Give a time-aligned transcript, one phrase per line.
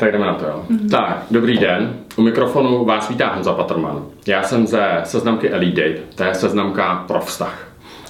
[0.00, 0.64] Tak jdeme na to, jo.
[0.70, 0.90] Mm-hmm.
[0.90, 1.94] Tak, dobrý den.
[2.16, 4.02] U mikrofonu vás vítá Honza Patrman.
[4.26, 7.68] Já jsem ze seznamky Elite Date, to je seznamka pro vztah.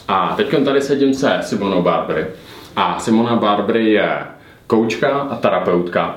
[0.08, 2.26] A teď tady sedím se Simonou Barbary.
[2.76, 4.18] A Simona Barbary je
[4.66, 6.16] koučka a terapeutka.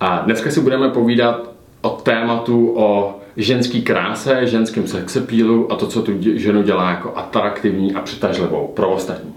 [0.00, 1.50] A dneska si budeme povídat
[1.80, 7.94] o tématu o ženský kráse, ženském sexepílu a to, co tu ženu dělá jako atraktivní
[7.94, 9.34] a přitažlivou pro ostatní.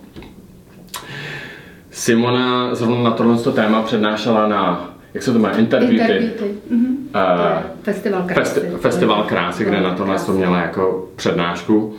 [1.92, 5.96] Simona zrovna na tohle téma přednášela na jak se to jmenuje, Interbeauty.
[5.96, 6.56] Interbeauty.
[6.72, 6.96] Mm-hmm.
[7.16, 8.60] Uh, festival krásy.
[8.60, 11.96] Festi- festival krásy, kde na tohle to měla jako přednášku,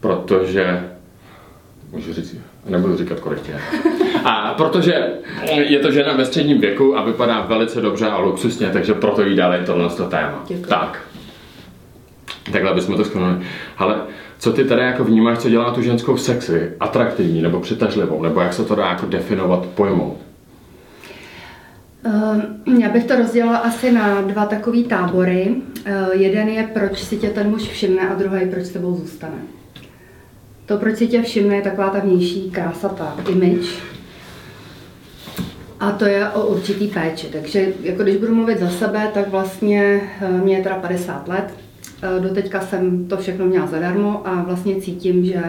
[0.00, 0.88] protože
[1.92, 2.36] můžu říct,
[2.66, 3.18] nebudu říkat
[3.48, 3.60] je.
[4.24, 5.06] A protože
[5.48, 9.36] je to žena ve středním věku a vypadá velice dobře a luxusně, takže proto jí
[9.36, 10.44] dali tohle téma.
[10.48, 10.66] Děkuji.
[10.68, 11.00] Tak.
[12.52, 13.36] Takhle bychom to skonali.
[13.78, 13.96] Ale
[14.38, 18.52] co ty tady jako vnímáš, co dělá tu ženskou sexy, atraktivní nebo přitažlivou, nebo jak
[18.52, 20.18] se to dá jako definovat pojmou?
[22.06, 25.54] Uh, já bych to rozdělila asi na dva takové tábory.
[25.86, 29.38] Uh, jeden je, proč si tě ten muž všimne a druhý, proč s tebou zůstane.
[30.66, 33.68] To, proč si tě všimne, je taková ta vnější krása, ta image.
[35.80, 37.26] A to je o určitý péči.
[37.32, 41.54] Takže jako když budu mluvit za sebe, tak vlastně eh, mě je teda 50 let.
[42.20, 45.42] Doteďka jsem to všechno měla zadarmo a vlastně cítím, že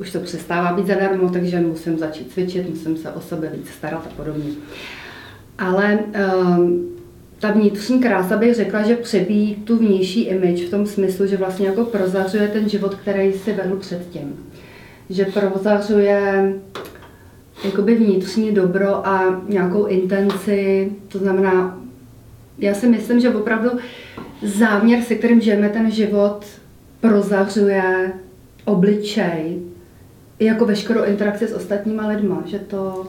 [0.00, 4.06] už to přestává být zadarmo, takže musím začít cvičit, musím se o sebe víc starat
[4.06, 4.50] a podobně.
[5.58, 6.96] Ale um,
[7.40, 11.66] ta vnitřní krása bych řekla, že přebíjí tu vnější image v tom smyslu, že vlastně
[11.66, 14.46] jako prozařuje ten život, který si vedl předtím.
[15.10, 16.52] Že prozařuje
[17.64, 21.80] jakoby vnitřní dobro a nějakou intenci, to znamená,
[22.58, 23.70] já si myslím, že opravdu
[24.42, 26.44] záměr, se kterým žijeme ten život,
[27.00, 28.12] prozařuje
[28.64, 29.62] obličej,
[30.40, 33.06] jako veškerou interakci s ostatníma lidma, že to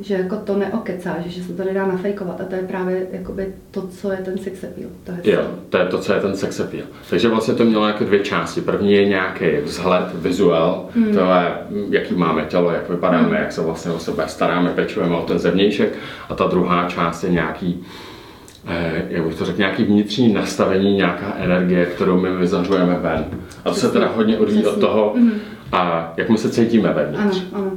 [0.00, 3.86] že jako to neokecá, že se to nedá nafejkovat a to je právě jakoby to,
[3.86, 4.90] co je ten sex appeal.
[5.04, 6.86] To je jo, to je to, co je ten sex appeal.
[7.10, 8.60] Takže vlastně to mělo jako dvě části.
[8.60, 11.14] První je nějaký vzhled, vizuál, hmm.
[11.14, 11.54] to je,
[11.90, 13.36] jaký máme tělo, jak vypadáme, hmm.
[13.36, 15.92] jak se vlastně o sebe staráme, pečujeme o ten zevnějšek
[16.28, 17.84] a ta druhá část je nějaký
[18.66, 23.24] eh, jak bych to řekl, nějaký vnitřní nastavení, nějaká energie, kterou my vyzařujeme ven.
[23.64, 25.32] A to se teda hodně odvíjí od toho, mm.
[25.72, 27.42] a jak my se cítíme vevnitř.
[27.52, 27.72] Ano, ano.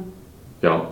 [0.62, 0.86] Jo?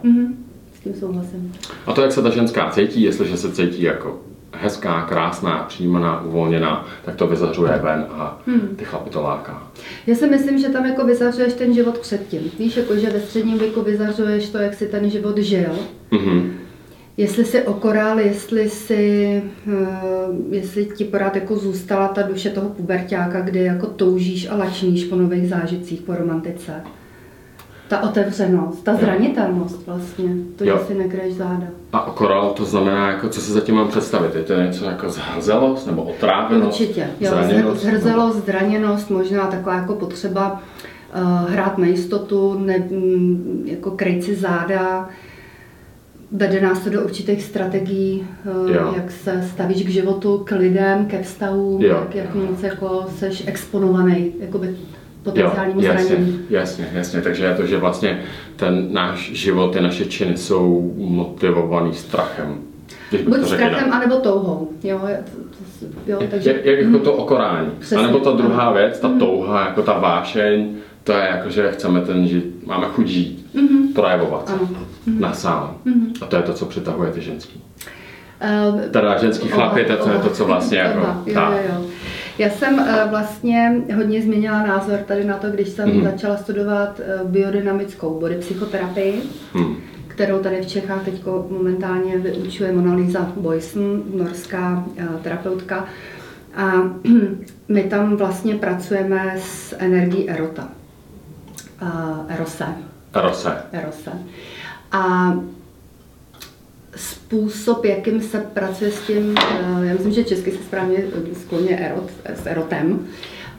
[0.80, 1.52] Mm-hmm tím souhlasím.
[1.86, 4.20] A to, jak se ta ženská cítí, jestliže se cítí jako
[4.52, 8.76] hezká, krásná, přijímaná, uvolněná, tak to vyzařuje ven a hmm.
[8.76, 9.70] ty chlapy to láká.
[10.06, 12.41] Já si myslím, že tam jako vyzařuješ ten život předtím.
[12.58, 15.70] Víš, jako že ve středním věku vyzařuješ to, jak si ten život žil.
[16.12, 16.50] Mm-hmm.
[17.16, 23.41] Jestli si okorál, jestli si, uh, jestli ti pořád jako zůstala ta duše toho pubertáka,
[23.41, 26.72] kdy jako toužíš a lačníš po nových zážitcích, po romantice
[27.90, 30.78] ta otevřenost, ta zranitelnost vlastně, to, jo.
[30.78, 31.66] že si nekryješ záda.
[31.92, 34.34] A okoral to znamená, jako, co si zatím mám představit?
[34.34, 36.80] Je to něco jako zhrzelost nebo otrávenost?
[36.80, 38.46] Určitě, jo, zraněnost, zhrzelost, nebo...
[38.46, 40.62] zraněnost, možná taková jako potřeba
[41.14, 45.08] uh, hrát na jistotu, ne, mm, jako kryjt si záda,
[46.32, 48.26] vede nás to do určitých strategií,
[48.64, 51.96] uh, jak se stavíš k životu, k lidem, ke vztahům, jo.
[51.96, 54.76] jak, jak moc jako seš exponovaný, jakoby
[55.22, 56.41] potenciálnímu jasně, zranění.
[56.50, 58.22] Jasně, jasně, takže je to, že vlastně
[58.56, 62.58] ten náš život, ty naše činy jsou motivovaný strachem.
[63.28, 64.70] Buď strachem, anebo touhou.
[64.82, 65.00] Jo,
[66.06, 66.50] jo, takže...
[66.50, 67.70] Jak, jak jako to okorání.
[67.78, 68.75] Přesně, anebo ta druhá ano.
[68.75, 69.19] věc, ta mm.
[69.19, 73.92] touha, jako ta vášeň, to je jako, že chceme ten žít, máme chuť žít, mm-hmm.
[73.94, 74.69] projevovat ano.
[74.69, 75.20] Mm-hmm.
[75.20, 75.76] na sám.
[75.86, 76.12] Mm-hmm.
[76.20, 77.62] A to je to, co přitahuje ty ženský.
[78.72, 80.98] Uh, teda ženský chlapy, to je to, co vlastně jako...
[81.26, 81.84] Jo, jo, jo.
[82.40, 86.04] Já jsem eh, vlastně hodně změnila názor tady na to, když jsem mm.
[86.04, 89.22] začala studovat eh, biodynamickou body psychoterapii,
[89.54, 89.76] mm.
[90.08, 95.84] kterou tady v Čechách teď momentálně vyučuje Monalisa Boyson, norská eh, terapeutka.
[96.56, 96.72] A
[97.68, 100.68] my tam vlastně pracujeme s energií erota.
[102.28, 102.66] Erose.
[103.14, 103.56] Erose.
[103.72, 104.10] Erose.
[104.92, 105.34] A
[106.96, 112.10] způsob, jakým se pracuje s tím, eh, já myslím, že česky se správně skloně erot,
[112.34, 113.06] s erotem,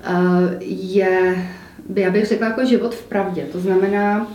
[0.03, 0.11] eh,
[0.59, 1.45] je,
[1.95, 3.43] já bych řekla jako život v pravdě.
[3.51, 4.27] To znamená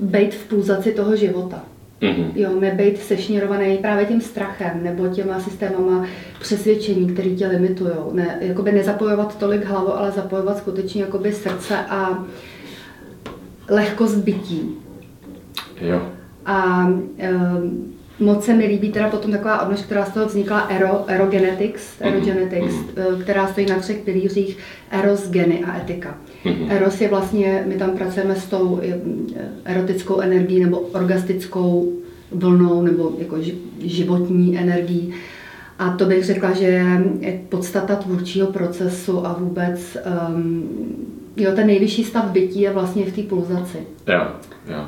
[0.00, 1.64] být v půzaci toho života.
[2.02, 2.32] Mm-hmm.
[2.34, 6.06] Jo, nebejt sešněrovaný právě tím strachem nebo těma systémama
[6.40, 7.92] přesvědčení, které tě limitují.
[8.12, 12.24] Ne, jakoby nezapojovat tolik hlavu, ale zapojovat skutečně jakoby srdce a
[13.68, 14.76] lehkost bytí.
[15.80, 16.19] Jo.
[16.46, 21.10] A um, moc se mi líbí teda potom taková odnož, která z toho vznikla Aero,
[21.10, 22.08] Aerogenetics, mhm.
[22.08, 23.22] Aerogenetics mm-hmm.
[23.22, 24.58] která stojí na třech pilířích
[24.90, 26.18] Eros, geny a etika.
[26.44, 26.66] Mm-hmm.
[26.70, 28.80] Eros je vlastně, my tam pracujeme s tou
[29.64, 31.92] erotickou energií nebo orgastickou
[32.32, 33.36] vlnou nebo jako
[33.78, 35.14] životní energií.
[35.78, 36.64] A to bych řekla, že
[37.20, 39.96] je podstata tvůrčího procesu a vůbec
[40.28, 40.68] um,
[41.36, 43.78] jo, ten nejvyšší stav bytí je vlastně v té pulzaci.
[44.06, 44.26] Jo,
[44.68, 44.86] jo.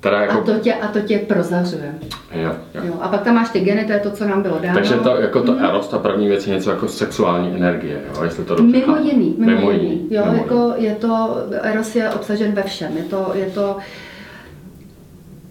[0.00, 0.38] Teda jako...
[0.38, 1.94] a, to tě, a to tě prozařuje.
[2.34, 2.82] Jo, jo.
[2.84, 4.74] Jo, a pak tam máš ty geny, to je to, co nám bylo dáno.
[4.74, 5.64] Takže to, jako to mm.
[5.64, 9.34] eros, ta první věc je něco jako sexuální energie, jo, jestli to dobře Mimo jiný,
[9.38, 9.90] mimo, mimo jiný.
[9.90, 10.08] jiný.
[10.10, 10.88] Jo, mimo jako jiný.
[10.88, 13.76] je to, eros je obsažen ve všem, je to, je to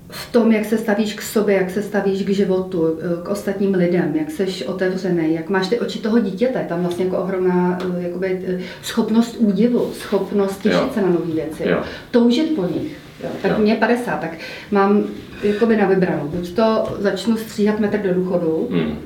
[0.09, 4.15] v tom, jak se stavíš k sobě, jak se stavíš k životu, k ostatním lidem,
[4.15, 9.35] jak jsi otevřený, jak máš ty oči toho dítěte, tam vlastně jako ohromná jakoby, schopnost
[9.39, 11.77] údivu, schopnost těšit se na nové věci, jo.
[12.11, 13.08] toužit po nich.
[13.23, 13.29] Jo.
[13.41, 13.57] Tak jo.
[13.57, 14.31] mě 50, tak
[14.71, 15.03] mám
[15.43, 16.27] jakoby na vybranou.
[16.27, 18.97] Buď to začnu stříhat metr do důchodu, hmm.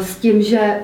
[0.00, 0.80] s tím, že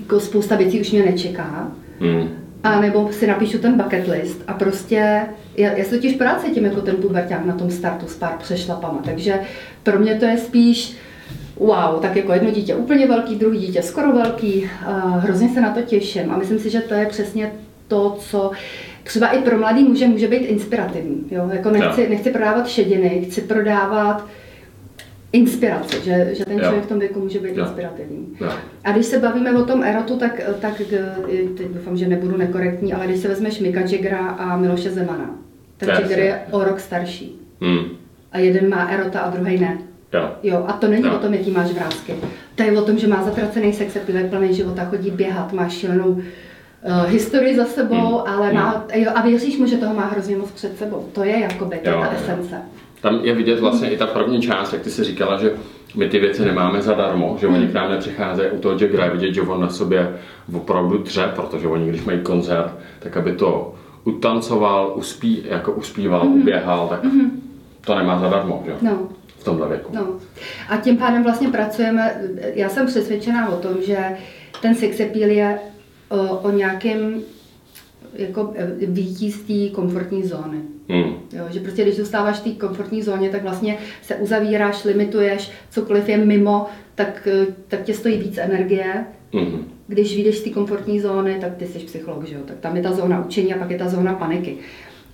[0.00, 1.70] jako spousta věcí už mě nečeká,
[2.00, 2.28] hmm.
[2.62, 5.20] a nebo si napíšu ten bucket list a prostě,
[5.56, 9.00] já, já se totiž práce tím jako ten puberták na tom startu s pár přešlapama,
[9.04, 9.40] takže
[9.82, 10.96] pro mě to je spíš
[11.56, 15.70] wow, tak jako jedno dítě úplně velký, druhý dítě skoro velký, uh, hrozně se na
[15.70, 17.52] to těším a myslím si, že to je přesně
[17.88, 18.50] to, co
[19.06, 21.24] třeba i pro mladý muže může být inspirativní.
[21.30, 21.50] Jo?
[21.52, 22.10] Jako nechci, no.
[22.10, 24.26] nechci prodávat šediny, chci prodávat
[25.32, 27.64] inspiraci, že, že ten člověk v tom věku může být jo.
[27.64, 28.36] inspirativní.
[28.40, 28.48] Jo.
[28.84, 30.82] A když se bavíme o tom erotu, tak, tak
[31.56, 35.30] teď doufám, že nebudu nekorektní, ale když se vezmeš Mika Jaggera a Miloše Zemana,
[35.76, 37.40] tak Jagger je o rok starší.
[37.60, 37.84] Hmm.
[38.32, 39.78] A jeden má erota a druhý ne.
[40.12, 40.30] Jo.
[40.42, 40.64] jo.
[40.68, 41.14] A to není jo.
[41.14, 42.14] o tom, jaký máš vrázky.
[42.54, 46.22] To je o tom, že má zatracený sex, je plný života, chodí běhat, má šílenou
[46.86, 48.34] uh, historii za sebou, hmm.
[48.34, 49.02] ale má, hmm.
[49.02, 51.08] jo, a věříš mu, že toho má hrozně moc před sebou.
[51.12, 52.56] To je jakoby, to jo, ta esence.
[53.00, 55.52] Tam je vidět vlastně i ta první část, jak ty jsi říkala, že
[55.96, 57.68] my ty věci nemáme zadarmo, že oni hmm.
[57.68, 60.16] k nám nepřicházejí u toho Jaggera, vidět, že on na sobě
[60.54, 63.74] opravdu dře, protože oni, když mají koncert, tak aby to
[64.06, 66.40] utancoval, uspí, jako uspíval, mm-hmm.
[66.40, 67.30] uběhal, tak mm-hmm.
[67.86, 68.72] to nemá zadarmo, že?
[68.82, 69.08] No.
[69.38, 69.92] V tomhle věku.
[69.94, 70.06] No.
[70.68, 72.20] A tím pádem vlastně pracujeme,
[72.54, 73.98] já jsem přesvědčená o tom, že
[74.62, 75.58] ten sex appeal je
[76.08, 77.22] o, o nějakém
[78.14, 80.58] jako e, výtí z té komfortní zóny.
[80.88, 81.14] Hmm.
[81.32, 86.08] Jo, že prostě když zůstáváš v té komfortní zóně, tak vlastně se uzavíráš, limituješ, cokoliv
[86.08, 89.06] je mimo, tak, e, tak tě stojí víc energie.
[89.32, 89.64] Hmm.
[89.86, 92.40] Když vyjdeš z té komfortní zóny, tak ty jsi psycholog, že jo?
[92.44, 94.56] tak tam je ta zóna učení a pak je ta zóna paniky.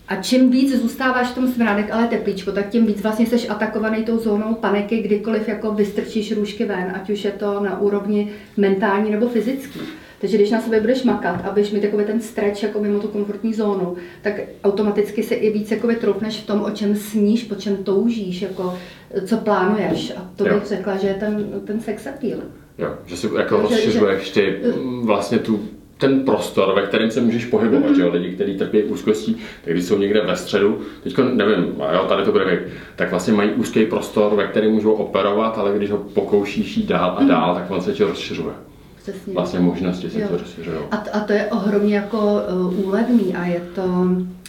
[0.08, 4.04] A čím víc zůstáváš v tom smrádek, ale teplíčko, tak tím víc vlastně jsi atakovaný
[4.04, 9.10] tou zónou paniky, kdykoliv jako vystrčíš růžky ven, ať už je to na úrovni mentální
[9.10, 9.80] nebo fyzický.
[10.22, 13.08] Takže když na sebe budeš makat a budeš mít takový ten stretch jako mimo tu
[13.08, 14.34] komfortní zónu, tak
[14.64, 18.78] automaticky se i víc jakoby troufneš v tom, o čem sníš, po čem toužíš, jako,
[19.26, 20.12] co plánuješ.
[20.16, 22.38] A to bych řekla, že je ten, ten sex appeal.
[22.78, 24.56] Jo, že si jako rozšiřuješ ty
[25.04, 25.60] vlastně tu
[25.98, 27.96] ten prostor, ve kterém se můžeš pohybovat, mm-hmm.
[27.96, 28.10] že jo?
[28.12, 32.32] lidi, kteří trpí úzkostí, tak když jsou někde ve středu, teď nevím, jo, tady to
[32.32, 36.76] bude věk, tak vlastně mají úzký prostor, ve kterém můžou operovat, ale když ho pokoušíš
[36.76, 37.58] jít dál a dál, mm-hmm.
[37.58, 38.71] tak on se ti rozšiřuje.
[39.02, 39.34] Přesně.
[39.34, 40.76] Vlastně možnosti se to rozšiřují.
[40.90, 43.82] A, a to je ohromně jako uh, úlevný a je to,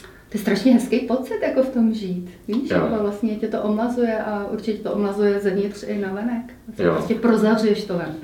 [0.03, 2.29] to je strašně hezký pocit jako v tom žít.
[2.47, 2.77] Víš, jo.
[2.77, 6.53] jako vlastně tě to omlazuje a určitě to omlazuje zevnitř i na venek.
[6.67, 8.15] Vlastně, prostě prozařuješ to ven.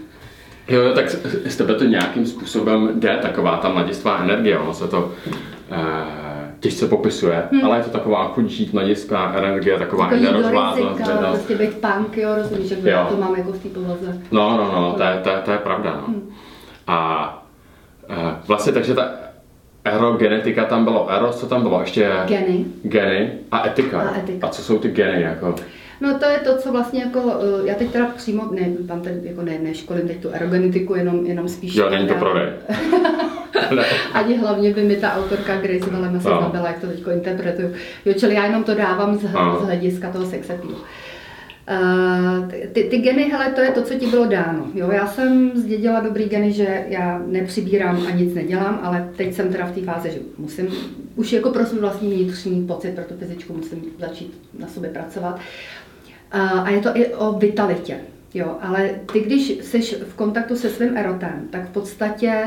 [0.67, 1.09] Jo, tak
[1.45, 5.11] z tebe to nějakým způsobem jde, taková ta mladistvá energie, ono se to
[5.71, 6.28] eh,
[6.59, 7.65] těžce popisuje, hmm.
[7.65, 11.01] ale je to taková chudík, mladistvá energie, taková Takový nerozvládnost.
[11.29, 13.05] Prostě být punk, jo, rozumíš, že jo.
[13.09, 14.21] to máme jako v té povaze.
[14.31, 16.07] No, no, no, to je, to je, to je pravda, no.
[16.07, 16.29] Hmm.
[16.87, 17.47] A
[18.09, 19.11] eh, vlastně takže ta
[19.85, 22.11] aerogenetika tam bylo, eros, co tam bylo ještě?
[22.27, 22.65] Geny.
[22.83, 24.01] Geny a etika.
[24.01, 24.47] A, etika.
[24.47, 25.55] a co jsou ty geny, jako?
[26.01, 29.23] No to je to, co vlastně jako, eh, já teď teda přímo, ne, tam teď
[29.23, 31.75] jako ne, neškolím teď tu aerogenetiku, jenom, jenom spíš...
[31.75, 32.49] Jo, není to prodej.
[34.13, 36.41] Ani hlavně by mi ta autorka Grace velmi se no.
[36.41, 37.73] zabila, jak to teď interpretuju.
[38.05, 40.75] Jo, čili já jenom to dávám z, z hlediska toho sex appeal.
[41.71, 44.67] Uh, ty, ty geny, hele, to je to, co ti bylo dáno.
[44.73, 49.51] Jo, já jsem zdědila dobrý geny, že já nepřibírám a nic nedělám, ale teď jsem
[49.51, 50.67] teda v té fázi, že musím
[51.15, 55.39] už jako pro svůj vlastní vnitřní pocit pro tu fyzičku musím začít na sobě pracovat.
[56.31, 57.97] A je to i o vitalitě.
[58.33, 62.43] Jo, ale ty, když jsi v kontaktu se svým erotem, tak v podstatě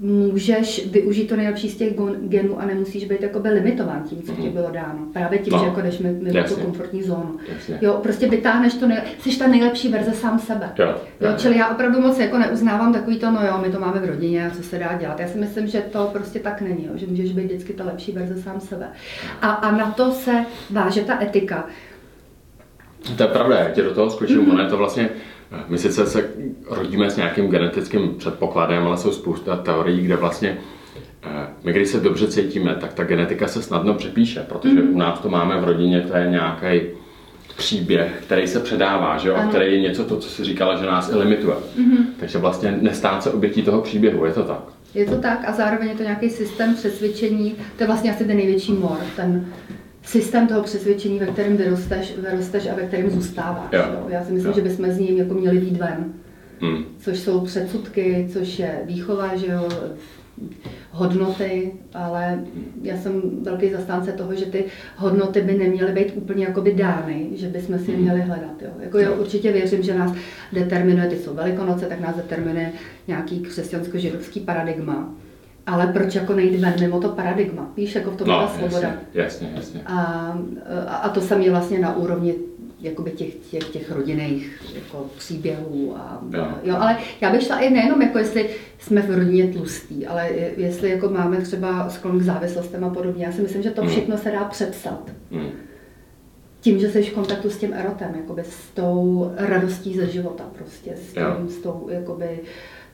[0.00, 4.42] můžeš využít to nejlepší z těch genů a nemusíš být jakoby limitován tím, co ti
[4.42, 4.52] mhm.
[4.52, 4.98] bylo dáno.
[5.12, 5.58] Právě tím, no.
[5.58, 7.36] že jako jdeš mimo tu komfortní zónu.
[7.54, 7.78] Jasně.
[7.80, 8.98] Jo, prostě vytáhneš to, nej...
[9.18, 10.72] jsi ta nejlepší verze sám sebe.
[10.78, 10.94] Jo.
[11.20, 14.04] Jo, čili já opravdu moc jako neuznávám takový to, no jo, my to máme v
[14.04, 15.20] rodině a co se dá dělat.
[15.20, 18.12] Já si myslím, že to prostě tak není, jo, že můžeš být vždycky ta lepší
[18.12, 18.88] verze sám sebe.
[19.42, 21.66] A, a na to se váže ta etika.
[23.16, 24.52] To je pravda, já tě do toho skočím, mm-hmm.
[24.52, 25.08] ono je to vlastně,
[25.68, 26.30] my sice se
[26.70, 30.58] rodíme s nějakým genetickým předpokladem, ale jsou spousta teorií, kde vlastně
[31.22, 34.94] eh, my, když se dobře cítíme, tak ta genetika se snadno přepíše, protože mm-hmm.
[34.94, 36.86] u nás to máme v rodině, to je nějaký
[37.56, 39.34] příběh, který se předává, že jo?
[39.34, 41.56] a který je něco to, co si říkala, že nás i limituje.
[41.56, 42.04] Mm-hmm.
[42.20, 44.60] Takže vlastně nestát se obětí toho příběhu, je to tak?
[44.94, 48.36] Je to tak a zároveň je to nějaký systém přesvědčení, to je vlastně asi ten
[48.36, 49.46] největší mor, ten
[50.04, 53.72] systém toho přesvědčení, ve kterém vyrosteš, vyrosteš a ve kterém zůstáváš.
[53.72, 53.82] Jo.
[53.92, 54.06] Jo.
[54.08, 54.56] Já si myslím, Jo.
[54.56, 56.12] že bychom z ní jako měli být ven.
[56.60, 56.84] Mm.
[56.98, 59.68] což jsou předsudky, což je výchova, že jo,
[60.90, 62.44] hodnoty, ale
[62.82, 64.64] já jsem velký zastánce toho, že ty
[64.96, 68.62] hodnoty by neměly být úplně jakoby dány, že bychom si je měli hledat.
[68.62, 68.68] Jo.
[68.80, 70.12] Jako já určitě věřím, že nás
[70.52, 72.72] determinuje, ty jsou velikonoce, tak nás determinuje
[73.08, 75.14] nějaký křesťansko-židovský paradigma.
[75.66, 77.70] Ale proč jako nejít ven mimo to paradigma?
[77.76, 78.88] Víš, jako v tom No, ta svoboda.
[78.88, 79.80] jasně, jasně, jasně.
[79.86, 80.38] A,
[80.88, 82.34] a, to samé vlastně na úrovni
[82.80, 85.94] jakoby těch, těch, těch rodinných jako příběhů.
[85.96, 86.46] A, Jo.
[86.62, 86.76] jo.
[86.78, 90.90] ale já bych šla i nejenom jako jestli jsme v rodině tlustý, ale je- jestli
[90.90, 93.26] jako máme třeba sklon k závislostem a podobně.
[93.26, 93.90] Já si myslím, že to Hmm.
[93.90, 95.10] všechno se dá přepsat.
[95.30, 95.48] Mm.
[96.60, 100.92] Tím, že jsi v kontaktu s tím erotem, jakoby s tou radostí ze života prostě,
[100.96, 101.34] s, Jo.
[101.38, 102.40] tím, s tou jakoby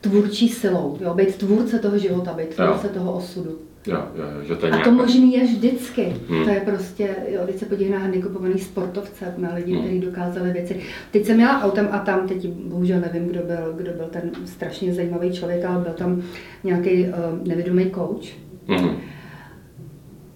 [0.01, 2.65] tvůrčí silou, jo, být tvůrce toho života, být Jo.
[2.65, 3.57] tvůrce toho osudu.
[3.87, 6.15] Jo, jo, jo, že to je A to možný je vždycky.
[6.29, 6.43] Hmm.
[6.43, 9.81] To je prostě, jo, když se podívej na handicapovaný sportovce, na lidi, Hmm.
[9.81, 10.79] kteří dokázali věci.
[11.11, 14.93] Teď jsem měla autem a tam, teď bohužel nevím, kdo byl, kdo byl ten strašně
[14.93, 16.21] zajímavý člověk, ale byl tam
[16.63, 18.27] nějaký uh, nevědomý coach.
[18.67, 18.89] Mm.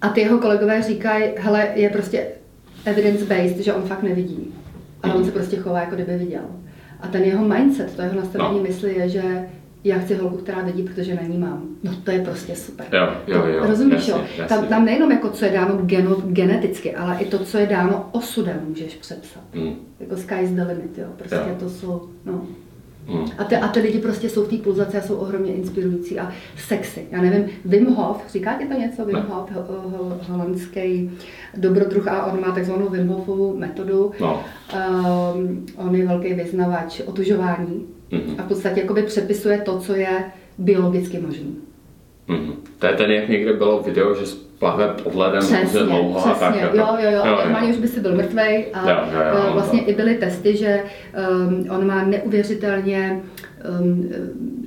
[0.00, 2.26] A ty jeho kolegové říkají, hele, je prostě
[2.84, 4.54] evidence-based, že on fakt nevidí.
[5.02, 6.42] Ale on se prostě chová, jako kdyby viděl.
[7.00, 8.62] A ten jeho mindset, to jeho nastavení No.
[8.62, 9.48] mysli je, že
[9.84, 11.62] já chci holku, která vidí, protože na ní mám.
[11.82, 12.86] No to je prostě super.
[12.92, 14.18] Jo, jo, To- jo, Rozumíš, jasně, jo?
[14.38, 14.44] jasně.
[14.56, 18.08] Tam, tam nejenom jako co je dáno geno, geneticky, ale i to, co je dáno
[18.12, 19.42] osudem, můžeš přepsat.
[19.54, 19.74] Mm.
[20.00, 21.06] Jako sky's the limit, jo.
[21.16, 21.56] Prostě Jo.
[21.58, 22.46] to jsou, no.
[23.08, 23.24] Mm.
[23.38, 26.32] A ty, a ty lidi prostě jsou v té pulzaci a jsou ohromně inspirující a
[26.56, 27.06] sexy.
[27.10, 29.04] Já nevím, Wim Hof, říká ti to něco?
[29.04, 29.16] Wim.
[29.16, 31.10] Hof, ho- ho- holandský
[31.56, 34.12] dobrodruh a on má takzvanou Wim Hofovou metodu.
[34.20, 34.44] No.
[35.34, 38.34] Um, on je velký vyznavač otužování Mhm.
[38.38, 40.24] a v podstatě jakoby přepisuje to, co je
[40.58, 41.46] biologicky možné.
[42.28, 42.52] Mm.
[42.78, 46.36] To je ten, jak někde bylo video, že splave pod ledem Přesně, dlouho a tak.
[46.36, 46.76] přesně, jako.
[46.76, 49.52] jo, jo, jo, a normálně už by si byl mrtvej a Jo, jo, jo, eh,
[49.52, 50.82] vlastně to- i byly testy, že
[51.40, 53.20] um, on má neuvěřitelně
[53.80, 54.08] um,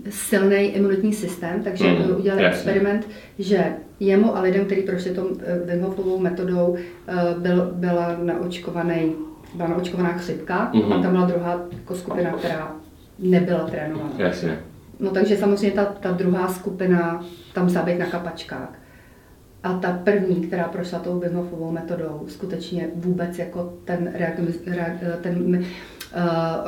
[0.10, 2.55] silný imunitní systém, takže Mhm, mm, udělali jasně.
[2.58, 3.08] experiment,
[3.39, 3.65] že
[4.00, 6.75] jemu a lidem, kteří prošli tom eh, Wim metodou,
[7.08, 9.15] eh, byl, byla naočkovaný,
[9.53, 10.93] byla naočkovaná chřipka Mhm.
[10.93, 12.72] a tam byla druhá jako skupina, která
[13.19, 14.10] nebyla trénovaná.
[14.17, 14.60] Jasně.
[15.00, 18.74] No takže samozřejmě ta, ta druhá skupina tam musela být na kapačkách.
[19.63, 24.85] A ta první, která prošla tou Wim Hofovou metodou, skutečně vůbec jako ten, reagus, rea,
[25.21, 25.63] ten uh,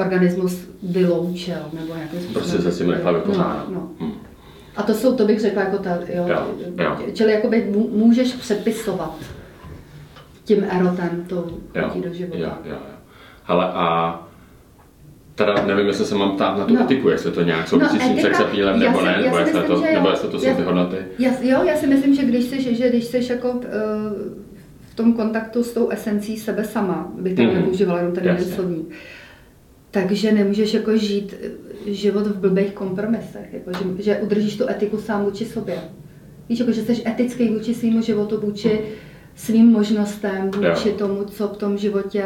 [0.06, 2.34] organismus vyloučil, nebo nějakým způsobem.
[2.34, 3.70] Prostě se s tím nechala vypořádat.
[3.70, 4.06] No, no.
[4.08, 4.12] Mm.
[4.76, 6.46] A to jsou, to bych řekla, jako ta, jo, Jo,
[6.78, 6.98] jo.
[7.14, 9.16] čili jakoby mů- můžeš přepisovat
[10.44, 11.48] tím erotem tou
[11.84, 12.38] chutí do života.
[12.40, 12.78] jo, jo, jo.
[13.44, 14.28] Hele, a
[15.36, 16.82] teda nevím, jestli se mám ptát na tu No.
[16.82, 20.10] etiku, jestli to nějak souvisí s tím sexapílem já nebo ne, nebo jestli, to, nebo
[20.10, 20.96] jestli to jsou Já- ty hodnoty.
[21.20, 23.70] Já, jo, já si myslím, že když jsi, že když jsi jako v, eh,
[24.92, 27.56] v tom kontaktu s tou esencí sebe sama, bych tam Mhm.
[27.56, 28.90] nepoužívala jenom ten jeden slovník,
[29.92, 34.98] takže nemůžeš jako žít eh, život v blbých kompromisech, jako že, že udržíš tu etiku
[34.98, 35.78] sám vůči sobě.
[36.50, 38.80] Víš, jako že jsi etický vůči svýmu životu, vůči
[39.36, 40.96] svým možnostem, vůči Jo.
[40.98, 42.24] tomu, co v tom životě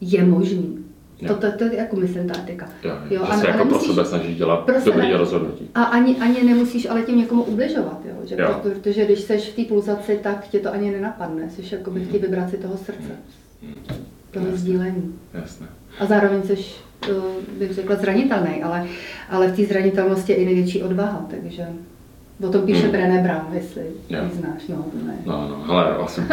[0.00, 0.78] je možný.
[1.26, 2.68] To, to, to, je jako myslím ta etika.
[2.84, 5.16] Jo, jo, a že se a jako pro sebe snažíš dělat pro dobrý sebe.
[5.16, 5.70] rozhodnutí.
[5.74, 8.14] a ani, ani nemusíš ale tím někomu ubližovat, jo?
[8.24, 8.46] Že Jo.
[8.46, 11.50] proto- Protože když jsi v té pulzaci, tak tě to ani nenapadne.
[11.50, 13.12] Jsi jako v té vibraci toho srdce,
[14.30, 14.58] toho Jasně.
[14.60, 15.14] sdílení.
[15.34, 15.66] Jasné.
[15.98, 16.56] A zároveň jsi,
[17.10, 17.12] eh,
[17.58, 18.86] bych řekla, zranitelný, ale,
[19.30, 21.66] ale v té zranitelnosti je i největší odvaha, takže
[22.42, 22.90] o tom píše Hmm.
[22.90, 24.18] Brené Brown, jestli Jo.
[24.24, 25.14] ji znáš, no, to ne.
[25.26, 26.24] No, no, hele, vlastně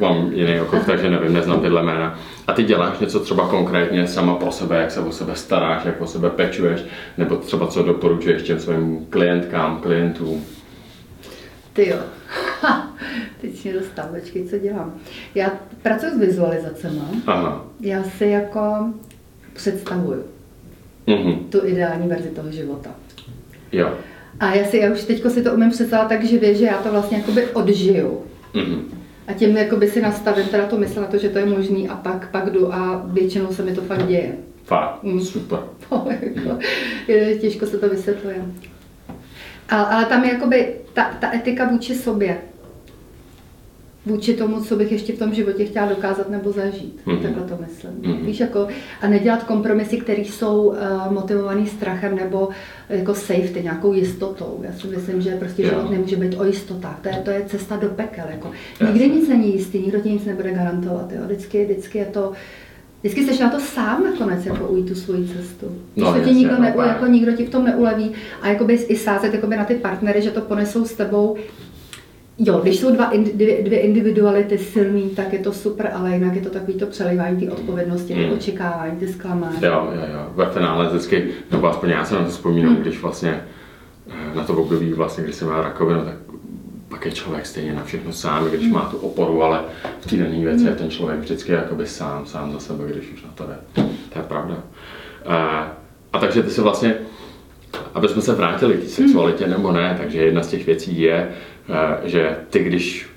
[0.00, 2.18] mám jiný okruh, takže nevím, neznám tyhle jména.
[2.46, 6.00] A ty děláš něco třeba konkrétně sama pro sebe, jak se o sebe staráš, jak
[6.00, 6.80] o sebe pečuješ,
[7.18, 10.44] nebo třeba co doporučuješ těm svým klientkám, klientům.
[11.72, 11.96] Ty jo.
[13.40, 14.94] Teď si mě dostal, počkej, co dělám.
[15.34, 15.50] Já
[15.82, 17.00] pracuji s vizualizacemi.
[17.26, 17.64] Aha.
[17.80, 18.92] Já si jako
[19.52, 20.22] představuju
[21.06, 21.32] Mhm.
[21.34, 22.90] tu ideální verzi toho života.
[23.72, 23.90] Jo.
[24.40, 26.90] A já si, já už teďko si to umím představit tak živě, že já to
[26.92, 28.22] vlastně jakoby odžiju.
[28.54, 28.84] Mhm.
[29.28, 31.96] A tím jakoby si nastavím teda to mysl na to, že to je možný a
[31.96, 34.34] pak, pak jdu a většinou se mi to fakt děje.
[34.64, 35.20] Fakt, Mm.
[35.20, 35.58] super.
[36.20, 36.58] jako,
[37.08, 38.36] je, těžko se to vysvětluje.
[39.68, 42.38] Ale, ale tam je jakoby ta, ta etika vůči sobě.
[44.06, 47.00] Vůči tomu, co bych ještě v tom životě chtěla dokázat nebo zažít.
[47.06, 47.16] Mhm.
[47.16, 47.22] Mm.
[47.22, 47.90] Takhle to myslím.
[48.02, 48.26] Mhm.
[48.26, 48.68] Víš, jako,
[49.00, 50.76] a nedělat kompromisy, které jsou uh,
[51.12, 52.48] motivované strachem nebo
[52.88, 54.60] jako safety, nějakou jistotou.
[54.62, 55.68] Já si myslím, že prostě Jo.
[55.68, 56.98] život nemůže být o jistotách.
[57.02, 58.24] To je, to je cesta do pekel.
[58.30, 58.50] Jako.
[58.86, 61.12] Nikdy nic není jistý, nikdo ti nic nebude garantovat.
[61.12, 61.20] Jo.
[61.24, 62.32] Vždycky, vždycky je to
[63.02, 65.66] Vždycky jsi na to sám nakonec, jako ujít tu svoji cestu.
[65.94, 68.74] Když No, to ti nikdo, no, ne, jako nikdo ti v tom neuleví a jakoby
[68.74, 71.36] i sázet jakoby na ty partnery, že to ponesou s tebou.
[72.42, 76.42] Jo, když jsou dva, dvě, dvě individuality silný, tak je to super, ale jinak je
[76.42, 78.32] to takový to přelivání ty odpovědnosti, Hmm.
[78.32, 79.56] očekávání, ty zklamání.
[79.62, 80.26] Jo, jo, jo.
[80.34, 82.82] Ve finále vždycky, nebo aspoň já se na to vzpomínám, Hmm.
[82.82, 83.40] když vlastně
[84.10, 86.14] eh, na to období, vlastně, když jsem měl rakovinu, tak
[86.88, 88.72] pak je člověk stejně na všechno sám, když Hmm.
[88.72, 89.60] má tu oporu, ale
[90.00, 93.22] v té dané věci je ten člověk vždycky jakoby sám, sám za sebe, když už
[93.22, 93.56] na to jde.
[94.12, 94.54] To je pravda.
[95.26, 95.36] A,
[96.12, 96.94] a takže ty se vlastně,
[97.94, 101.14] aby jsme se vrátili k té sexualitě nebo ne, takže jedna z těch věcí je,
[101.14, 101.34] eh,
[102.04, 103.08] že ty, když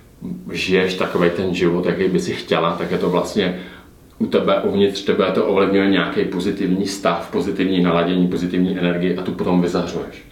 [0.51, 3.59] žiješ takový ten život, jaký by si chtěla, tak je to vlastně
[4.19, 9.31] u tebe, uvnitř tebe to ovlivňuje nějaký pozitivní stav, pozitivní naladění, pozitivní energii a tu
[9.31, 10.23] potom vyzařuješ.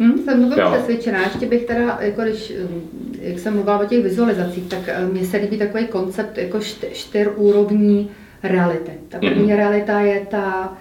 [0.00, 0.70] Hm, jsem Jo.
[0.74, 1.22] přesvědčená.
[1.22, 2.80] Ještě bych teda, jako když, hm,
[3.22, 6.86] jak jsem mluvila o těch vizualizacích, tak eh, mně se líbí takový koncept jako št-
[6.92, 8.10] čtyřúrovní
[8.42, 8.90] reality.
[9.08, 9.56] Ta první Mhm.
[9.56, 10.72] realita je ta,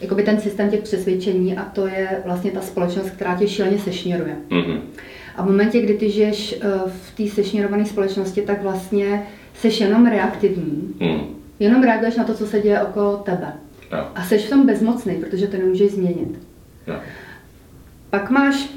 [0.00, 4.36] jakoby ten systém těch přesvědčení a to je vlastně ta společnost, která tě šíleně sešněruje.
[4.50, 4.80] Mhm.
[5.36, 10.06] A v momentě, kdy ty žiješ eh, v té sešněrované společnosti, tak vlastně seš jenom
[10.06, 10.94] reaktivní.
[11.00, 11.20] Mhm.
[11.58, 13.52] Jenom reaguješ na to, co se děje okolo tebe.
[13.92, 16.38] Jo, A seš v tom bezmocný, protože to nemůžeš změnit.
[16.86, 16.94] jo.
[18.10, 18.70] Pak máš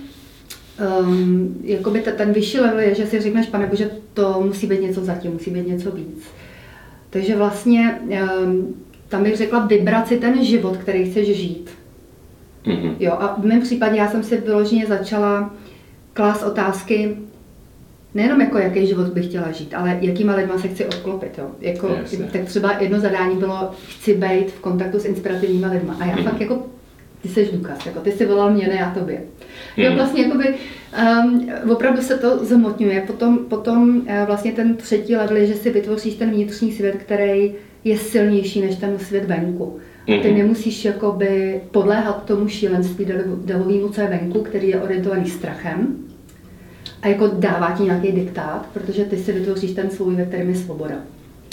[1.01, 4.81] um, jakoby te- ten vyšší level je, že si řekneš, pane bože, to musí být
[4.81, 6.23] něco zatím, musí být něco víc.
[7.09, 7.99] Takže vlastně
[8.43, 8.75] um,
[9.09, 11.69] tam bych řekla vybrat si ten život, který chceš žít.
[12.65, 12.95] Mhm.
[12.99, 15.53] Jo, a v mém případě já jsem si vyloženě začala
[16.15, 17.17] klást otázky,
[18.13, 21.37] nejenom jako jaký život bych chtěla žít, ale jakýma lidma se chci obklopit.
[21.37, 21.51] Jo.
[21.61, 22.25] Jako, Jasně.
[22.31, 25.97] tak třeba jedno zadání bylo, chci být v kontaktu s inspirativníma lidma.
[25.99, 26.23] A já Mhm.
[26.23, 26.63] fakt jako,
[27.21, 29.21] ty jsi důkaz, jako ty jsi volal mě, ne já tobě.
[29.77, 29.95] Jo, Mhm.
[29.97, 30.55] vlastně jakoby,
[31.23, 33.01] um, opravdu se to zhmotňuje.
[33.01, 37.53] Potom, potom uh, vlastně ten třetí level je, že si vytvoříš ten vnitřní svět, který
[37.83, 39.77] je silnější než ten svět venku.
[40.05, 40.37] Ty Mhm.
[40.37, 43.05] nemusíš jakoby podléhat tomu šílenství
[43.45, 45.87] devovému, co je venku, který je orientovaný strachem
[47.01, 50.55] a jako dává ti nějaký diktát, protože ty si vytvoříš ten svůj, ve kterém je
[50.55, 50.95] svoboda.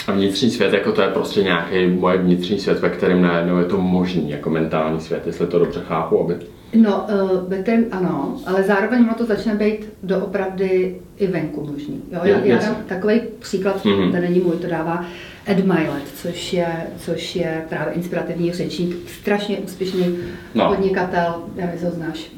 [0.07, 3.65] A vnitřní svět, jako to je prostě nějaký moje vnitřní svět, ve kterém najednou je
[3.65, 6.35] to možný, jako mentální svět, jestli to dobře chápu, aby...
[6.75, 12.01] No, uh, ve kterém ano, ale zároveň ono to začne být doopravdy i venku možný.
[12.11, 14.11] Jo, já, Je- já dám takový příklad, Mhm.
[14.11, 15.05] to není můj, to dává
[15.47, 20.17] Ed Milet, což je, což je právě inspirativní řečník, strašně úspěšný
[20.55, 20.67] No.
[20.69, 22.31] podnikatel, já nevím, ho znáš,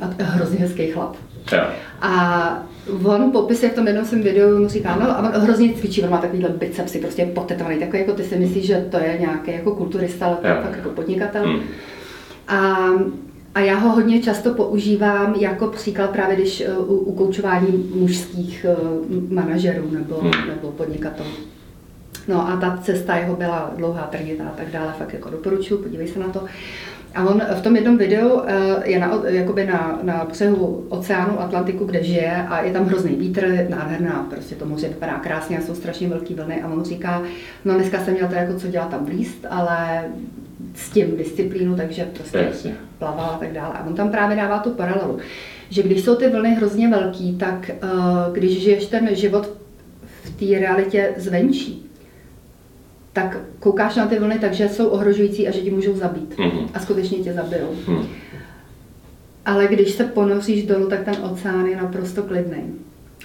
[0.00, 1.16] a hrozně hezký chlap.
[1.52, 1.60] Jo.
[2.02, 2.62] A
[3.04, 6.10] on popisuje v tom jednom svém videu, mu říká, no a on hrozně cvičí, on
[6.10, 9.74] má takovýhle bicepsy, prostě potetovaný, takový jako ty si myslíš, že to je nějaký jako
[9.74, 10.58] kulturista, ale to je Jo.
[10.62, 11.44] fakt jako podnikatel.
[11.44, 11.60] Hmm.
[12.48, 12.88] A,
[13.54, 18.66] a já ho hodně často používám jako příklad právě když eh, u, u koučování mužských
[18.68, 18.76] eh,
[19.34, 20.30] manažerů nebo, Hmm.
[20.48, 21.28] nebo podnikatelů.
[22.30, 26.08] No a ta cesta jeho byla dlouhá, trnitá a tak dále, fakt jako doporučuji, podívej
[26.08, 26.44] se na to.
[27.14, 31.84] A on v tom jednom videu eh, je na, jakoby na, na břehu oceánu Atlantiku,
[31.84, 35.74] kde žije a je tam hrozný vítr, nádherná, prostě to moře vypadá krásně a jsou
[35.74, 37.22] strašně velký vlny a on říká,
[37.64, 40.04] no dneska jsem měl to jako co dělat tam blízt, ale
[40.74, 42.74] s tím disciplínu, takže prostě Jasně.
[42.98, 43.74] plaval a tak dále.
[43.74, 45.18] A on tam právě dává tu paralelu,
[45.70, 47.76] že když jsou ty vlny hrozně velký, tak eh,
[48.32, 49.50] když žiješ ten život
[50.22, 51.89] v té realitě zvenčí,
[53.12, 56.38] tak koukáš na ty vlny tak, že jsou ohrožující a že ti můžou zabít.
[56.38, 56.68] Mhm.
[56.74, 57.68] A skutečně tě zabijou.
[57.86, 58.06] Hmm.
[59.46, 62.62] Ale když se ponoříš dolů, tak ten oceán je naprosto klidný.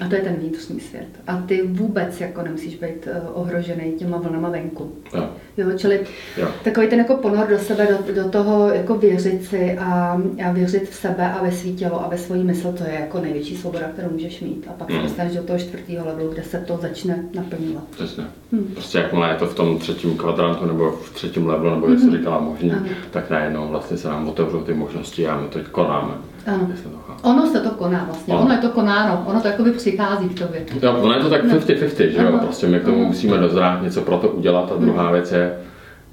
[0.02, 1.08] A to je ten vnitřní svět.
[1.28, 4.92] A ty vůbec jako nemusíš být eh, ohrožený těma vlnama venku.
[5.16, 5.30] Jo.
[5.58, 6.00] Jo, čili
[6.38, 6.48] Jo.
[6.64, 10.90] takový ten jako ponor do sebe, do, do toho jako věřit si a, a věřit
[10.90, 13.88] v sebe a ve svý tělo a ve svoji mysl, to je jako největší svoboda,
[13.94, 14.68] kterou můžeš mít.
[14.70, 15.04] A pak se Mm.
[15.04, 17.84] dostaneš do toho čtvrtého levelu, kde se to začne naplňovat.
[17.90, 18.24] Přesně.
[18.56, 18.68] Hmm.
[18.74, 22.12] Prostě jakmile je to v tom třetím kvadrantu nebo v třetím levelu, nebo jak jsi
[22.12, 22.86] říkala možný, Ano.
[23.12, 26.14] tak najednou vlastně se nám otevřou ty možnosti a my to konáme.
[26.46, 26.70] Ano.
[26.84, 27.30] To.
[27.30, 28.44] Ono se to koná vlastně, Ano.
[28.44, 30.66] ono je to konáno, ono to jakoby přichází k tobě.
[30.82, 31.54] Jo, ono je to tak No.
[31.56, 32.38] 50-50, že jo?
[32.42, 33.08] Prostě my k tomu Aha.
[33.08, 35.58] musíme dozrát něco pro to udělat a druhá věc je,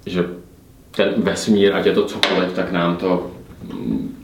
[0.06, 0.24] že
[0.96, 3.30] ten vesmír, ať je to cokoliv, tak nám to
[3.72, 4.14] mm,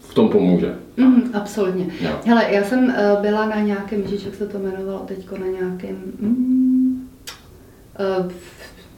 [0.00, 0.74] v tom pomůže.
[0.96, 1.86] Mm, absolutně.
[2.00, 2.10] Jo.
[2.26, 5.96] Hele, já jsem uh, byla na nějakém, ježiš, jak se to jmenovalo teďko, na nějakém
[6.20, 6.69] mm,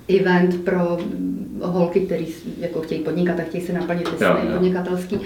[0.08, 2.24] event pro mm, holky, které
[2.58, 4.52] jako chtějí podnikat a chtějí se naplnit ty Jo, sny jo.
[4.52, 5.20] podnikatelský.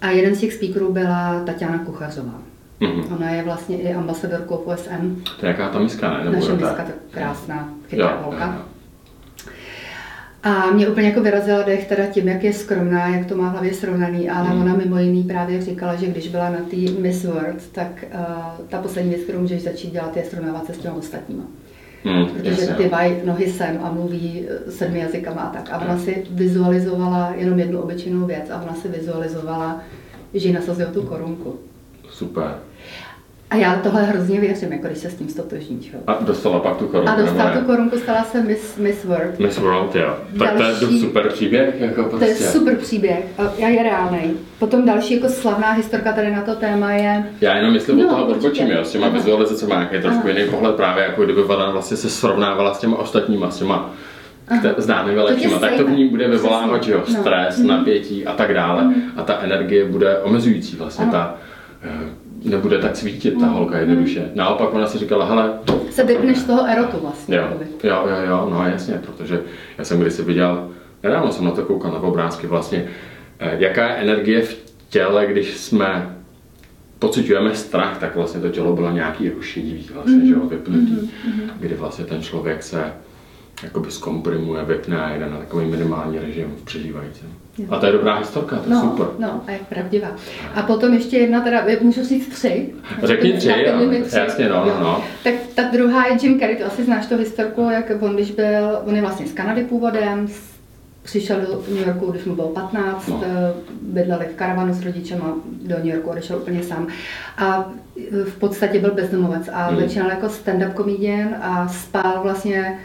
[0.00, 2.34] A jeden z těch speakerů byla Tatiana Kuchařová.
[2.80, 3.12] Mhm.
[3.16, 5.14] Ona je vlastně i ambasadorkou v OSN.
[5.40, 6.24] To je jaká ta miska, ne?
[6.24, 8.54] Nebo Naše miska, tak krásná, Jo, chytrá jo, holka.
[8.58, 8.62] jo.
[10.42, 13.52] A mě úplně jako vyrazila dech teda tím, jak je skromná, jak to má v
[13.52, 14.60] hlavě srovnaný, ale Mm.
[14.62, 18.20] ona mimo jiný právě říkala, že když byla na té Miss World, tak uh,
[18.68, 21.42] ta poslední věc, kterou můžeš začít dělat, je srovnávat se s těmi ostatníma.
[22.06, 22.74] Hmm, protože jasně.
[22.74, 25.68] ty mají nohy sem a mluví eh, sedmi jazykama a tak.
[25.72, 29.80] A ona si vizualizovala jenom jednu obyčejnou věc a ona si vizualizovala,
[30.34, 31.58] že jí nasazuje tu korunku.
[32.10, 32.54] Super.
[33.50, 35.92] A já tohle hrozně věřím, jako když se s tím stotožníš.
[36.06, 39.38] A dostala pak tu korunu, A dostala tu korunku, stala se Miss, Miss World.
[39.38, 40.16] Miss World, jo.
[40.38, 42.26] Tak to je Další- super příběh, jako To prostě.
[42.26, 44.20] je super příběh a já je reálný.
[44.58, 48.08] Potom další jako slavná historka tady na to téma je, Já jenom myslím No, od
[48.10, 50.38] toho odbočím, jo, s těma vizualizacemi, jak je trošku Aha.
[50.38, 53.90] jiný pohled právě, jako kdyby ona vlastně se srovnávala s těma ostatníma, s těma
[54.48, 57.16] To tě lepšíma, tak to v ní bude vyvolávat, že jo, Přesně.
[57.18, 57.22] No.
[57.22, 57.66] stres, Mhm.
[57.68, 58.94] napětí a tak dále.
[59.16, 61.12] A ta energie bude omezující vlastně, Ano.
[61.12, 61.34] ta
[62.46, 63.54] nebude tak svítit ta Mhm.
[63.54, 64.30] holka jednoduše.
[64.34, 65.52] Naopak ona si říkala, hele,
[65.90, 67.36] se vypneš z toho erotu vlastně.
[67.36, 67.48] Jo,
[67.84, 69.40] jo, jo, jo, no jasně, protože
[69.78, 70.68] já jsem kdysi viděl,
[71.02, 72.88] nedávno jsem na to koukal na obrázky vlastně,
[73.38, 74.56] eh, jaká je energie v
[74.88, 76.16] těle, když jsme
[76.98, 81.10] pocitujeme strach, tak vlastně to tělo bylo nějaký jako šedivý, vlastně, že jo, vypnutý,
[81.60, 82.92] kdy vlastně ten člověk se
[83.62, 87.28] jakoby zkomprimuje, vypne a jde na takový minimální režim v přežívajícím.
[87.58, 87.66] Jo.
[87.70, 89.06] A to je dobrá historka, to je No, super.
[89.18, 90.08] no, a je pravdivá.
[90.54, 92.72] A potom ještě jedna, teda, můžu říct tři?
[93.02, 94.02] Řekni tři, jo.
[94.06, 94.18] tři.
[94.18, 95.04] Jasně, no, no, no.
[95.24, 98.78] Tak ta druhá je Jim Carrey, to asi znáš tu historku, jak on, když byl,
[98.86, 100.26] on je vlastně z Kanady původem,
[101.02, 103.14] přišel do New Yorku, když mu bylo 15, No.
[103.16, 103.22] no.
[103.82, 106.86] bydleli v karavanu s rodičema do New Yorku, odešel úplně sám.
[107.38, 109.80] A eh, v podstatě byl bezdomovec a Hmm.
[109.80, 112.78] začínal jako stand-up comedian a spál vlastně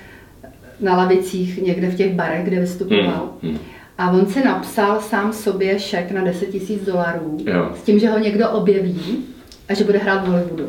[0.80, 3.30] na lavicích někde v těch barech, kde vystupoval.
[3.42, 3.60] Hmm, hmm.
[4.02, 7.72] A on si napsal sám sobě šek na 10 000 dolarů Jo.
[7.80, 9.26] s tím, že ho někdo objeví
[9.70, 10.68] a že bude hrát v Hollywoodu.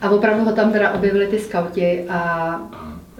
[0.00, 2.60] A opravdu ho tam teda objevili ty skauti a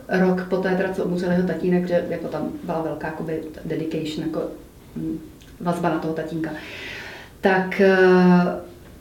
[0.08, 4.42] rok poté, teda, co umřel jeho tatínek, že jako tam byla velká jakoby, dedication, jako
[4.96, 5.18] hm,
[5.60, 6.50] vazba na toho tatínka,
[7.40, 7.98] tak, eh,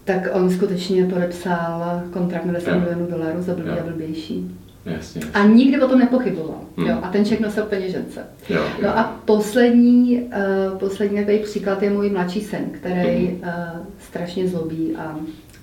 [0.03, 2.79] tak on skutečně podepsal kontrakt na 10 Jo.
[2.79, 4.55] milionů dolarů za blbý a blbější.
[4.85, 5.21] Jasně.
[5.33, 6.59] A nikdy o tom nepochyboval.
[6.77, 6.87] Hmm.
[6.87, 8.23] Jo, a ten ček nosil peněžence.
[8.49, 8.63] Jo, jo.
[8.83, 13.41] No a poslední, uh, poslední takový příklad je můj mladší syn, který Mhm.
[13.41, 15.15] uh, strašně zlobí a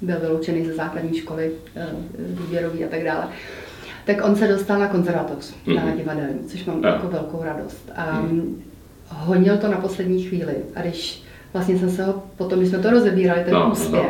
[0.03, 1.83] byl vyloučený ze základní školy, uh,
[2.41, 3.25] výběrový a tak dále.
[4.07, 5.97] Tak on se dostal na konzervatoř, na Mhm.
[5.97, 6.91] divadelní, což mám Jo.
[6.91, 7.93] jako velkou radost.
[7.97, 8.63] A Mhm.
[9.09, 10.55] honil to na poslední chvíli.
[10.77, 14.05] A když vlastně jsem se ho potom, když jsme to rozebírali, ten No, no.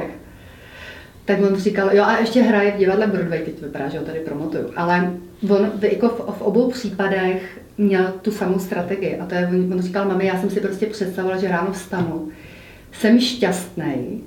[1.26, 4.18] Tak on říkal, jo a ještě hraje v divadle Broadway, teď vypadá, že ho tady
[4.20, 5.12] promotuju, ale
[5.50, 9.82] on v- jako v, v obou případech měl tu samou strategii a to je, on,
[9.82, 12.28] říkal, mami, já jsem si prostě představovala, že ráno vstanu,
[12.92, 14.22] jsem šťastný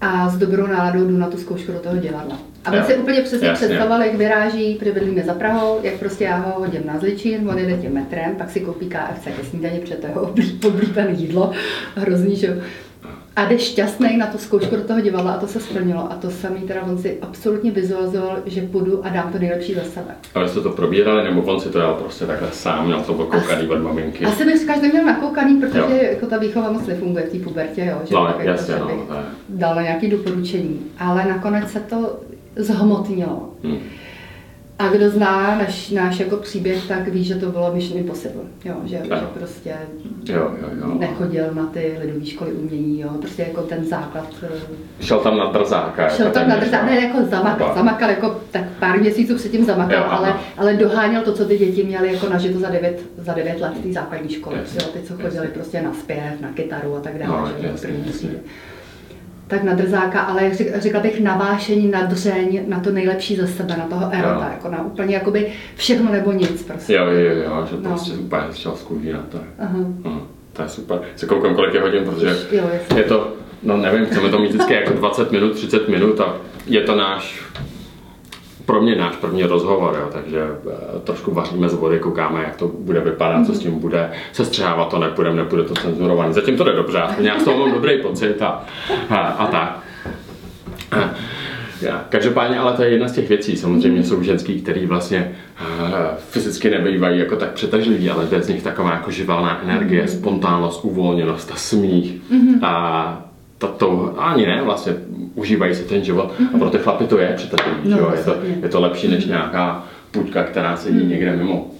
[0.00, 2.38] a s dobrou náladou jdu na tu zkoušku do toho divadla.
[2.64, 3.66] A on si úplně přesně jasně.
[3.66, 7.76] představoval, jak vyráží, bydlíme za Prahou, jak prostě já ho hodím na Zličín, on jede
[7.76, 11.52] tím metrem, pak si koupí KFC ke snídani, protože to je jeho oblí- oblíbené jídlo,
[11.96, 12.54] hrozný, že jo.
[13.36, 16.12] A jde šťastný na tu zkoušku do toho divadla a to se splnilo.
[16.12, 19.84] A to samý teda on si absolutně vizualizoval, že půjdu a dám to nejlepší za
[19.84, 20.14] sebe.
[20.34, 23.68] Ale jste to probírali, nebo on si to dal prostě takhle sám, měl to okoukaný
[23.68, 24.24] od maminky?
[24.24, 25.88] Asi bych říkal, že to měl nakoukaný, protože Jo.
[26.10, 29.06] jako ta výchova moc nefunguje v té pubertě, jo, že No, tak jasně, že no,
[29.48, 30.80] dala nějaké doporučení.
[30.98, 32.20] Ale nakonec se to
[32.56, 33.48] zhmotnilo.
[33.64, 33.78] Hm.
[34.78, 38.42] A kdo zná náš, náš jako příběh, tak ví, že to bylo Mission Impossible.
[38.64, 39.16] Jo, že, Ano.
[39.20, 39.74] že prostě
[40.28, 40.94] Jo, jo, jo.
[40.98, 44.48] nechodil na ty lidové školy umění, jo, prostě jako ten základ eh,
[45.04, 46.08] Šel tam na drzáka.
[46.08, 46.90] Šel jako tam na téměř, drzá, no.
[46.90, 47.74] ne jako zamakal, Opa.
[47.76, 51.84] zamakal jako tak pár měsíců předtím zamakal, Jo, ale, ale doháněl to, co ty děti
[51.84, 54.58] měly jako nažito za devět, za devět let v té základní škole.
[54.58, 57.68] Jasně, Jo, ty, co chodili prostě na zpěv, na kytaru a tak dále, No, že
[57.80, 58.12] první jasně.
[58.12, 58.36] třídy.
[59.48, 63.76] Tak na drzáka, ale řek- řekla bych navášení, na dřeň, na to nejlepší ze sebe,
[63.76, 64.50] na toho erota, Jo.
[64.52, 66.92] jako na úplně jakoby všechno nebo nic prostě.
[66.94, 67.88] Jo, jo, jo, že No.
[67.90, 69.38] prostě úplně šel z kůží na to.
[69.58, 69.78] Aha.
[69.78, 70.20] Hm,
[70.52, 71.00] to je super.
[71.16, 72.98] Se koukám, kolik je hodin, protože Jo, jasně.
[72.98, 76.80] je to, no nevím, chceme to mít vždycky jako 20 minut, 30 minut a je
[76.80, 77.42] to náš,
[78.66, 82.68] pro mě náš první rozhovor, jo, takže eh, trošku vaříme z vody, koukáme, jak to
[82.68, 86.32] bude vypadat, co s tím bude, sestřávat to nepůjdeme, nepůjde to cenzurovaný.
[86.32, 88.64] Zatím to jde dobře, aspoň já z toho mám dobrý pocit a,
[89.10, 89.82] a, a tak.
[91.82, 92.04] Já.
[92.08, 93.56] Každopádně, ale to je jedna z těch věcí.
[93.56, 98.62] Samozřejmě jsou ženský, který vlastně uh, fyzicky nebývají jako tak přetažliví, ale jde z nich
[98.62, 102.20] taková jako živelná energie, spontánnost, uvolněnost, ta smích.
[102.62, 103.31] A
[103.62, 104.92] to, to ani ne, vlastně
[105.34, 106.32] užívají si ten život.
[106.54, 107.78] A pro ty chlapy to je přetažlivý.
[107.90, 108.12] No, že jo?
[108.16, 111.70] je, to, je to lepší než nějaká půjčka, která sedí někde mimo.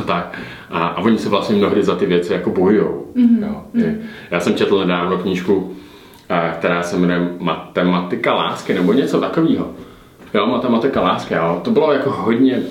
[0.00, 0.38] A tak.
[0.70, 3.06] A, a oni se vlastně mnohdy za ty věci jako bojujou.
[3.40, 3.62] Jo.
[3.74, 3.98] Je-
[4.30, 5.72] Já jsem četl nedávno knížku,
[6.58, 9.68] která se jmenuje Matematika lásky, nebo něco takového.
[10.34, 11.60] Jo, matematika lásky, jo.
[11.64, 12.62] To bylo jako hodně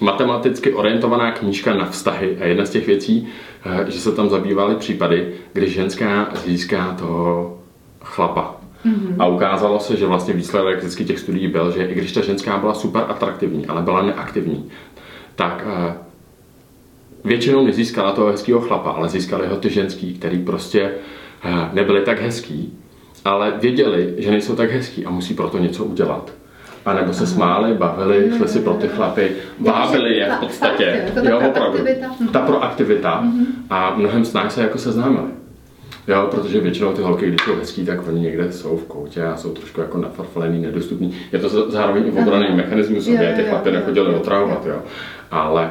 [0.00, 3.28] matematicky orientovaná knížka na vztahy a jedna z těch věcí,
[3.66, 7.58] eh, že se tam zabývaly případy, kdy ženská získá toho
[8.00, 8.56] chlapa.
[8.86, 9.14] Mm-hmm.
[9.18, 12.58] A ukázalo se, že vlastně výsledek vždycky těch studií byl, že i když ta ženská
[12.58, 14.70] byla super atraktivní, ale byla neaktivní,
[15.36, 15.92] tak uh,
[17.24, 20.90] většinou nezískala toho hezkého chlapa, ale získali ho ty ženský, který prostě
[21.44, 22.78] uh, nebyli tak hezký,
[23.24, 26.32] ale věděli, že nejsou tak hezký a musí proto něco udělat.
[26.88, 31.04] A nebo se smáli, bavili, šli si pro ty chlapy, bábili je v podstatě.
[31.28, 31.78] Jo, opravdu.
[32.32, 33.24] Ta proaktivita.
[33.70, 35.28] A mnohem snáš se jako seznámili.
[36.08, 39.36] Jo, protože většinou ty holky, když jsou hezký, tak oni někde jsou v koutě a
[39.36, 41.14] jsou trošku jako nafarfalený, nedostupný.
[41.32, 44.78] Je to zároveň i obraný mechanismus, aby ty chlapy nechodili otravovat, jo.
[45.30, 45.70] Ale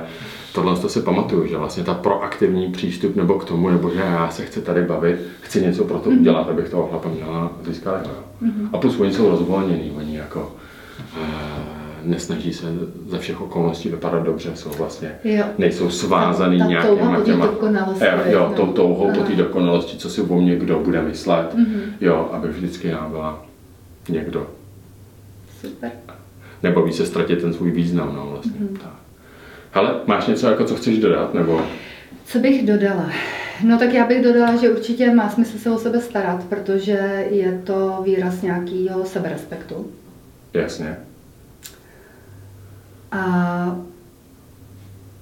[0.54, 4.30] tohle to si pamatuju, že vlastně ta proaktivní přístup nebo k tomu, nebo že já
[4.30, 7.98] se chci tady bavit, chci něco pro to udělat, abych toho chlapa měla získala.
[7.98, 8.70] Mm-hmm.
[8.74, 10.52] A plus oni jsou rozvolnění, oni jako
[12.04, 12.66] nesnaží se
[13.08, 15.46] ze všech okolností vypadat dobře, jsou vlastně, jo.
[15.58, 20.56] nejsou svázaný nějakýma těma, jo, jo, tou touhou po té dokonalosti, co si o mě
[20.56, 21.82] kdo bude myslet, mm-hmm.
[22.02, 23.46] jo, aby vždycky já byla
[24.10, 24.48] někdo.
[25.62, 25.92] Super.
[26.64, 28.52] Nebo se ztratit ten svůj význam, no vlastně.
[28.52, 28.78] Mm-hmm.
[28.78, 28.94] Tak.
[29.72, 31.62] Hele, máš něco, jako co chceš dodat, nebo?
[32.26, 33.12] Co bych dodala?
[33.64, 37.62] No tak já bych dodala, že určitě má smysl se o sebe starat, protože je
[37.64, 39.86] to výraz nějakého seberespektu.
[40.58, 40.98] Jasně.
[43.12, 43.80] A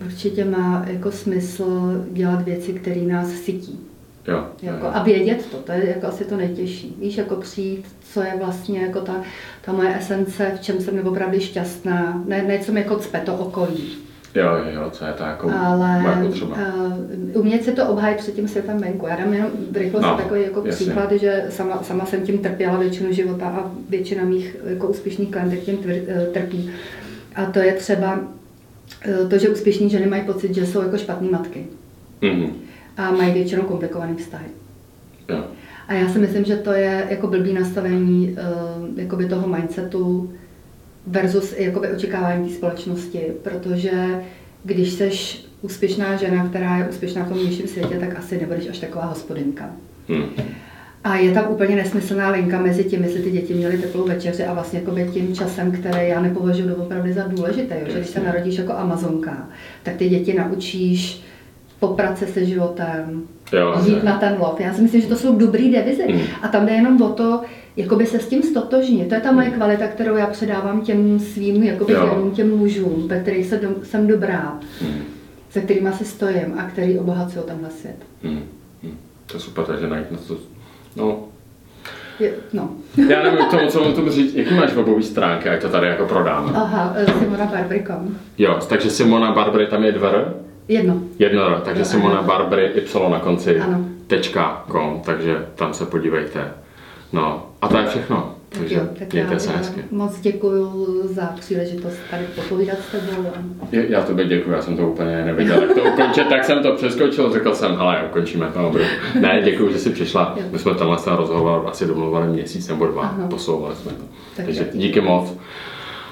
[0.05, 3.79] určitě má jako smysl dělat věci, které nás sytí.
[4.27, 6.95] Jo, jako, a vědět to, to je jako asi to nejtěžší.
[6.99, 9.21] Víš, jako přijít, co je vlastně jako ta,
[9.61, 13.35] ta moje esence, v čem jsem opravdu šťastná, ne, ne co mi jako cpe to
[13.35, 14.04] okolí.
[14.35, 16.55] Jo, jo, co je to jako Ale moje potřeba.
[16.55, 19.07] Uh, umět si to obhájit před tím světem venku.
[19.07, 22.77] Já dám jenom v rychlosti no, takový jako příklad, že sama, sama jsem tím trpěla
[22.77, 26.69] většinu života a většina mých jako úspěšných klientek tím tvr, uh, trpí.
[27.35, 28.19] A to je třeba
[29.21, 31.65] uh, to, že úspěšní ženy mají pocit, že jsou jako špatné matky.
[32.21, 32.49] Mm-hmm.
[32.97, 34.47] A mají většinou komplikované vztahy.
[35.29, 35.43] Jo.
[35.87, 40.33] A já si myslím, že to je jako blbý nastavení uh, jakoby toho mindsetu,
[41.07, 44.23] versus jakoby očekávání té společnosti, protože
[44.63, 48.79] když seš úspěšná žena, která je úspěšná v tom vnějším světě, tak asi nebudeš až
[48.79, 49.69] taková hospodinka.
[50.09, 50.25] Hmm.
[51.03, 54.53] A je tam úplně nesmyslná linka mezi tím, jestli ty děti měly teplou večeři a
[54.53, 57.79] vlastně jako tím časem, který já nepovažuji opravdu za důležité.
[57.79, 57.85] Jo?
[57.87, 59.49] Že když se narodíš jako amazonka,
[59.83, 61.21] tak ty děti naučíš
[61.79, 64.59] poprat se se životem, jo, jít na ten lov.
[64.59, 66.03] Já si myslím, že to jsou dobrý devizy.
[66.03, 66.21] Hmm.
[66.41, 67.41] A tam jde jenom o to,
[67.77, 69.09] jakoby se s tím stotožnit.
[69.09, 69.55] To je ta moje hmm.
[69.55, 74.07] kvalita, kterou já předávám těm svým jakoby těm, těm mužům, ve kterých se do, jsem
[74.07, 75.03] dobrá, hmm.
[75.49, 77.97] se kterými si stojím a který obohacují tenhle svět.
[78.23, 78.43] Hmm.
[78.83, 78.97] Hmm.
[79.25, 80.38] To je super, takže najít na to,
[80.95, 81.23] no,
[82.19, 82.69] je, no.
[83.09, 84.35] Já nevím k tomu, co mám tomu říct.
[84.35, 86.51] Jaký máš webový stránky, jak to tady jako prodáme?
[86.55, 88.17] Aha, eh, Simona Barbry.com.
[88.38, 90.33] Jo, takže Simona Barbry tam je dvr?
[90.67, 91.01] Jedno.
[91.19, 93.59] Jedno, takže no, Simona Barbry Y na konci.
[93.59, 93.85] Ano.
[94.07, 96.51] Tečka com, takže tam se podívejte.
[97.13, 98.35] No, a to je všechno.
[98.49, 99.81] Tak Takže jo, tak já, se hezky.
[99.91, 103.23] moc děkuji za příležitost tady popovídat s tebou.
[103.71, 106.75] Já, já tobě děkuji, já jsem to úplně neviděl, jak to ukončit, tak jsem to
[106.75, 108.61] přeskočil, řekl jsem, hele, ukončíme to.
[108.61, 108.87] Dobře.
[109.19, 110.37] Ne, děkuji, že jsi přišla.
[110.51, 113.27] My jsme tenhle ten rozhovor asi domluvali měsíc nebo dva, Aha.
[113.27, 114.03] posouvali jsme to.
[114.35, 114.67] Tak Takže jo.
[114.73, 115.33] díky moc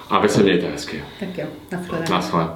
[0.09, 1.03] a vy se mějte hezky.
[1.19, 1.99] Tak jo, naschle.
[2.09, 2.47] Naschle.